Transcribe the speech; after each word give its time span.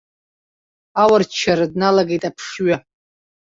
Ауарчарра 1.01 1.67
дналагеит 1.71 2.23
аԥшҩы. 2.29 2.75